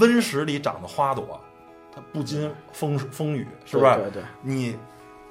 [0.00, 1.40] 温室里长的花朵，
[1.94, 3.94] 它不经风风雨，是吧？
[3.94, 4.76] 对对对，你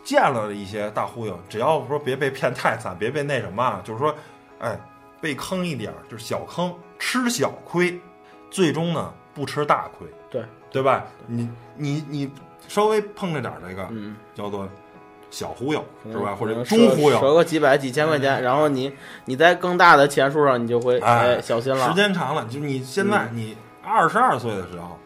[0.08, 4.15] 见了一些大忽悠，只要说别被骗太惨，别被那什么啊，就是说，
[4.60, 4.80] 哎，
[5.20, 8.00] 被坑一点儿就是小坑，吃小亏，
[8.50, 10.41] 最终呢不吃大亏，对。
[10.72, 11.06] 对吧？
[11.26, 12.32] 你你你
[12.70, 14.65] 稍微碰着点儿这个，嗯，叫做
[15.30, 16.34] 小忽悠，是吧？
[16.34, 18.93] 或者中忽悠，折折个几百几千块钱，然后你
[19.26, 21.36] 你在更大的钱数上，你就会哎。
[21.36, 21.89] 哎小心了。
[21.89, 21.93] 时。
[21.96, 24.98] 间长了，就你现在你二十二岁的时候，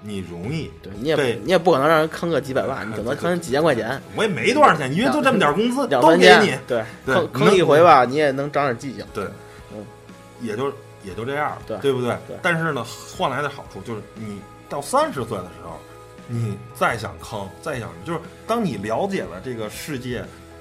[0.00, 0.70] 你容易。
[0.82, 9.04] 对你也对你也不可能让人坑个几百万，你顶多对坑几千块钱，我也没多少钱，因为就这么点工资，都给两三千你，，对，对坑坑一回吧，你也能长点记性。
[9.12, 9.24] 对，
[9.72, 9.84] 嗯，
[10.40, 10.72] 也就
[11.04, 12.10] 也就这样了，对对不对？
[12.26, 12.84] 对但是呢，
[13.16, 15.78] 换来的好处就是，你到三十岁的时候，
[16.26, 20.20] 你再想坑，再想就是，当你了解了这个世界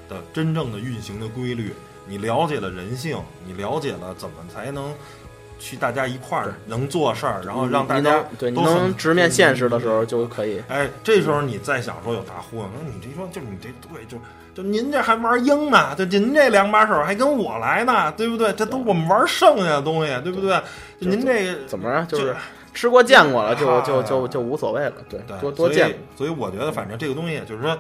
[0.10, 1.74] 的真正的运行的规律，
[2.08, 4.94] 你了解了人性，你了解了怎么才能
[5.60, 10.62] 去大家一块儿能做事儿，然后让大家对能直面现实的时候就可以。
[10.68, 14.18] 哎，这时候你再想说有大忽悠，那你这说就你这对，就
[14.54, 18.52] 就您这还玩鹰呢，就您这两把手还跟我来呢，对不对？
[18.54, 20.60] 这都我们玩剩下的东西，对不对？
[21.00, 22.06] 就您这个怎么着？
[22.06, 22.36] 就就是
[22.74, 24.94] 吃过见过了，就啊就就就无所谓了。
[25.10, 25.98] 对，对多多见。
[26.16, 27.78] 所以我觉得反正这个东西就是说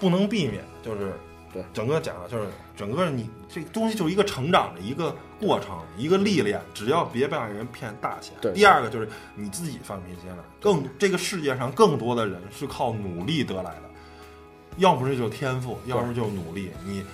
[0.00, 1.12] 不能避免，就是
[1.52, 2.46] 对整个讲的就是
[2.76, 8.34] 整个你这个东西就是一个成长的一个过程，一个历练，只要别把人骗大钱。
[8.40, 13.82] 对第二个就是你自己放平心了，更这个世界上更多的人是靠努力得来的，
[14.76, 16.70] 要不是就天赋，要不是就努力。
[16.84, 17.04] 你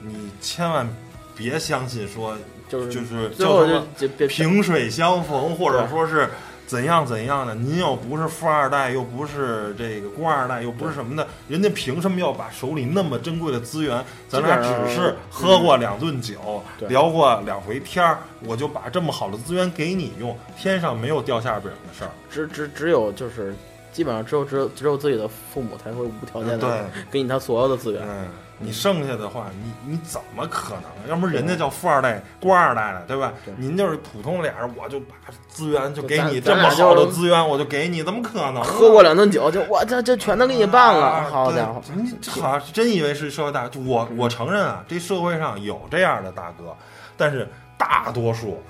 [0.00, 0.88] 你千万
[1.36, 2.36] 别相信说
[2.68, 6.28] 就是就是最后叫什么就萍水相逢，或者说是
[6.66, 7.54] 怎样怎样的。
[7.54, 20.36] 您又不是富二代，又不是这个官二代，又不是什么的，人家凭什么要把手里那么珍贵的资源，咱俩只是喝过两顿酒，对聊过两回天儿，我就把这么好的资源给你用？
[20.58, 22.10] 天上没有掉馅饼的事儿。
[22.30, 23.54] 只只只有就是
[23.92, 28.02] 基本上只有只有只有自己的父母才会无条件的给你他所有的资源。
[28.06, 28.28] 嗯，
[28.58, 31.10] 你剩下的话，你你怎么可能？
[31.10, 33.32] 要不人家叫富二代、官二代的，对吧？
[33.56, 35.14] 您就是普通俩人，我就把
[35.48, 38.62] 资源就给你这么好的资源，我就给你，怎么可能啊？
[38.64, 41.82] 喝过两顿酒，就我这这全都给你办了，啊好家伙！
[41.86, 46.74] 对你这好像真以为是社会大，我我承认啊，这社会上有这样的大哥，
[47.16, 48.62] 但是大多数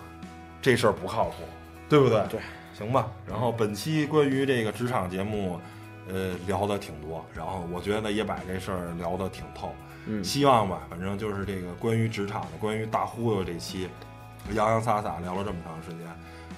[0.61, 1.35] 这事儿不靠谱，
[1.89, 2.21] 对不对？
[2.29, 2.41] 对，
[2.77, 3.07] 行吧。
[3.29, 5.61] 然后本期关于这个职场节目，
[6.13, 9.75] 呃，聊的挺多，然后我觉得也把这事儿聊得挺透。
[10.07, 13.89] 嗯希望吧，反正就是这个关于职场的，关于大忽悠这期，
[14.53, 16.07] 洋洋洒洒聊了这么长时间，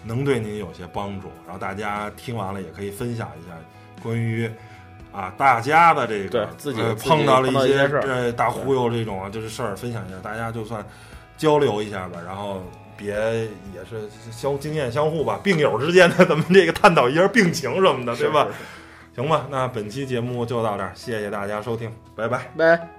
[0.04, 1.28] 能对您有些帮助。
[1.46, 3.56] 然后大家听完了也可以分享一下
[4.02, 4.50] 关于
[5.12, 10.84] 啊大家的这个自己呃碰到了一些这大忽悠这种啊就是事儿分享一下，大家就算
[11.36, 12.62] 交流一下吧，然后。
[12.98, 18.44] 别也是相经验相互吧，病友之间的咱们这个探讨一下病情什么的，对吧？
[18.46, 18.50] 是？
[18.50, 18.64] 是是
[19.18, 22.52] 行吧，那本期节目就到这儿，谢谢大家收听，拜拜。
[22.56, 22.97] 拜。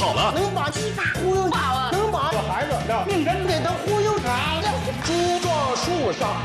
[0.00, 4.72] 好了能把鸡巴忽悠跑了，能把这孩子的命人给他忽悠窄了。
[5.04, 6.40] 猪撞树上，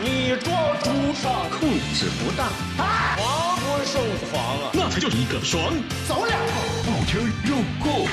[0.00, 2.46] 你撞猪上，控制不当，
[2.78, 4.70] 防不胜防啊！
[4.72, 5.60] 那才叫一个爽。
[6.06, 6.46] 走两步。
[6.84, 8.06] 不听入库，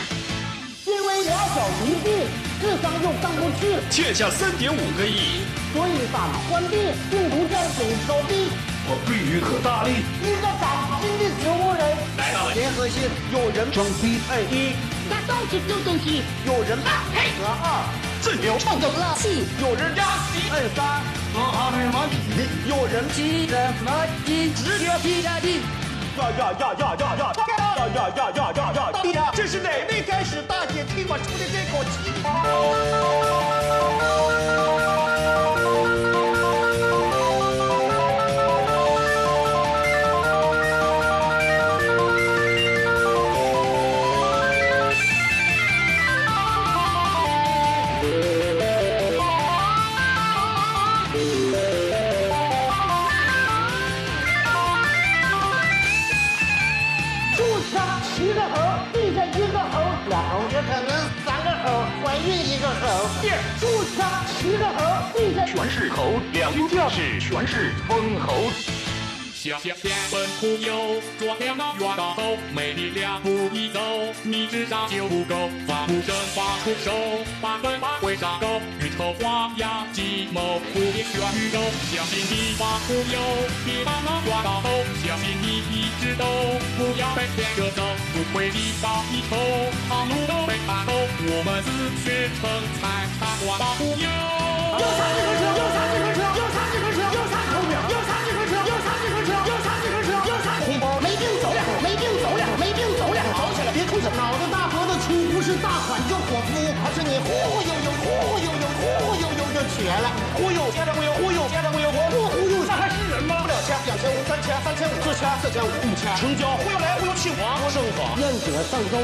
[0.88, 2.26] 因为俩小迷病，
[2.60, 6.78] 智商又上不去，欠下三点五个亿，所以把关闭
[7.12, 8.50] 病，病毒将总手臂。
[8.90, 10.00] 我必须可大力。
[10.24, 10.64] 一个崭
[11.04, 11.84] 新的植物人，
[12.18, 13.04] 来到了联合性
[13.36, 14.74] 有人装逼，哎一，
[15.10, 17.84] 那到处丢东西，有人八配合二，
[18.22, 21.04] 最牛，创造了，气，有人压级摁三，
[21.36, 23.92] 和好什么比例，有人鸡什么
[24.26, 24.52] 鸡？
[24.56, 25.60] 直接踢下地。
[26.18, 28.80] 呀呀呀呀呀呀呀呀呀呀呀呀
[29.14, 29.30] 呀！
[29.36, 32.10] 这是哪位该死大姐替我出的这口气？
[62.28, 63.08] 猴，怀孕一个猴。
[63.60, 68.77] 树上十个猴，地上全是猴，两军将士全是封侯。
[69.48, 73.80] 向前奔忽悠，撞亮那远大头，没力量不宜走，
[74.24, 76.92] 你智商就不够，发出声，发出手，
[77.42, 81.64] 八分八会上钩，运筹划呀计谋，不变全宇宙，
[81.96, 83.20] 相信你发忽悠，
[83.64, 86.26] 别把那远大头，相信你一直都
[86.76, 87.82] 不要被骗着走，
[88.12, 89.38] 不会地高一筹，
[89.88, 90.92] 航路都被看透，
[91.24, 91.72] 我们自
[92.04, 92.44] 学成
[92.82, 94.08] 才，插管把忽悠。
[107.28, 110.08] 忽忽悠悠，忽忽悠悠，忽忽悠悠就瘸了。
[110.40, 113.44] 忽悠，接着忽悠，忽悠，接着忽悠，我不忽悠，那还是人吗？
[113.46, 116.56] 两千，两千五，三千，三千五，四千，四千五，五千，成交。
[116.56, 118.18] 忽悠来忽悠去，黄不胜黄。
[118.18, 118.98] 愿者上钩，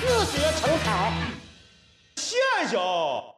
[0.00, 1.12] 自学成才。
[2.16, 2.36] 谢
[2.68, 3.31] 谢。